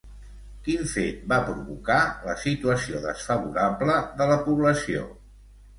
[0.67, 1.99] Quin fet va provocar
[2.31, 5.09] la situació desfavorable de la població?